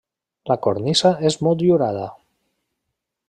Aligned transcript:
La 0.51 0.55
cornisa 0.67 1.11
és 1.31 1.37
motllurada. 1.47 2.09